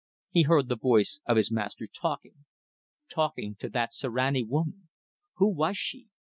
He 0.31 0.41
heard 0.41 0.67
the 0.67 0.75
voice 0.75 1.21
of 1.27 1.37
his 1.37 1.51
master 1.51 1.85
talking. 1.85 2.45
Talking 3.07 3.53
to 3.59 3.69
that 3.69 3.93
Sirani 3.93 4.41
woman! 4.43 4.89
Who 5.35 5.53
was 5.53 5.77
she? 5.77 6.07